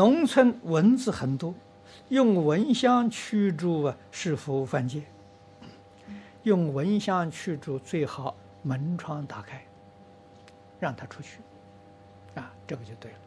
[0.00, 1.54] 农村蚊子很多，
[2.08, 5.02] 用蚊香驱逐啊，是否犯戒？
[6.44, 9.62] 用蚊香驱逐最好门窗打开，
[10.78, 11.40] 让它出去，
[12.34, 13.18] 啊，这个就对了。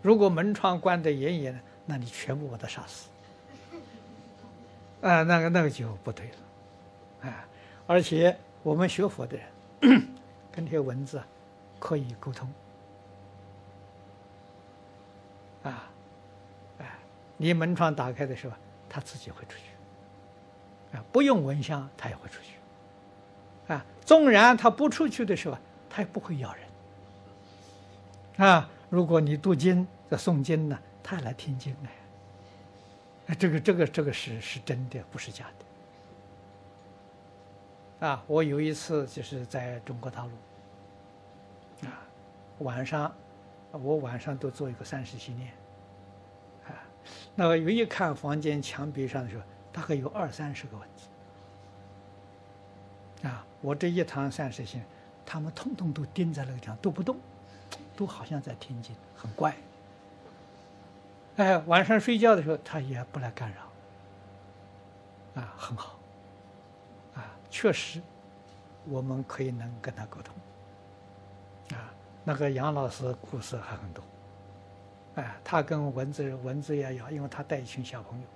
[0.00, 3.10] 如果门窗关得严严的，那你全部把它杀死，
[5.02, 6.24] 啊，那个那个就不对
[7.22, 7.44] 了，啊，
[7.86, 9.46] 而且我们学佛的人
[10.50, 11.22] 跟这些蚊子
[11.78, 12.50] 可以沟通。
[15.62, 15.88] 啊，
[16.80, 16.98] 哎，
[17.42, 18.54] 你门窗打开的时候，
[18.88, 20.96] 它自己会出去。
[20.96, 22.54] 啊，不用蚊香，它也会出去。
[23.74, 25.58] 啊，纵然它不出去的时候，
[25.90, 28.46] 它也不会咬人。
[28.46, 31.88] 啊，如果你读经、在诵经呢，它也来听经呢。
[33.36, 35.46] 这个、这个、这个是是真的，不是假
[37.98, 38.06] 的。
[38.06, 41.98] 啊，我有一次就是在中国大陆，啊，
[42.60, 43.12] 晚上。
[43.72, 45.54] 我晚上都做一个三时系念，啊，
[47.34, 49.42] 那个有一看房间墙壁上的时候，
[49.72, 51.08] 大概有二三十个蚊子，
[53.26, 54.80] 啊，我这一堂三时系，
[55.24, 57.16] 他们通通都盯在那个地方都不动，
[57.96, 59.54] 都好像在听经，很怪。
[61.36, 65.98] 哎，晚上睡觉的时候，他也不来干扰，啊，很好，
[67.14, 68.02] 啊，确实，
[68.86, 70.34] 我们可以能跟他沟通
[71.76, 71.90] 啊。
[72.24, 74.04] 那个杨老师故事还很多，
[75.16, 78.26] 哎，他跟蚊子蚊子也咬，因为他带一群小朋友，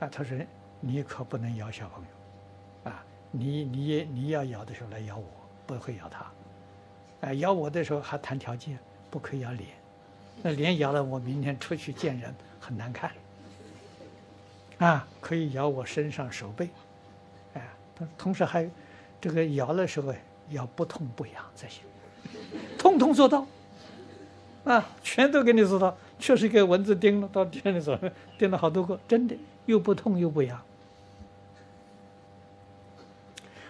[0.00, 0.38] 啊，他说
[0.80, 5.26] 你可不能咬小朋友，啊，你你你要咬的时候来咬我，
[5.66, 6.26] 不会咬他，
[7.20, 8.78] 哎，咬我的时候还谈条件，
[9.10, 9.68] 不可以咬脸，
[10.42, 13.10] 那脸咬了我明天出去见人很难看，
[14.78, 16.70] 啊，可以咬我身上手背，
[17.52, 18.66] 哎，同同时还
[19.20, 20.14] 这个咬的时候
[20.48, 21.84] 要不痛不痒才行。
[22.78, 23.46] 通通做到，
[24.64, 27.98] 啊，全都给你知道，确实给蚊子叮了，到店里说
[28.38, 30.62] 叮了好多个，真的又不痛又不痒，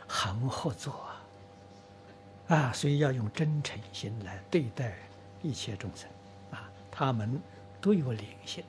[0.07, 0.93] 很合作
[2.49, 4.95] 啊，啊，所以要用真诚心来对待
[5.41, 6.09] 一切众生，
[6.51, 7.41] 啊，他们
[7.81, 8.63] 都有灵性。